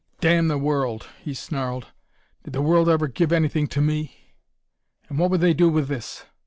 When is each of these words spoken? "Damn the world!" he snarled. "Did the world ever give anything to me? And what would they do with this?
"Damn 0.19 0.47
the 0.47 0.57
world!" 0.57 1.05
he 1.21 1.35
snarled. 1.35 1.89
"Did 2.43 2.53
the 2.53 2.61
world 2.63 2.89
ever 2.89 3.07
give 3.07 3.31
anything 3.31 3.67
to 3.67 3.81
me? 3.81 4.33
And 5.09 5.19
what 5.19 5.29
would 5.29 5.41
they 5.41 5.53
do 5.53 5.69
with 5.69 5.89
this? 5.89 6.25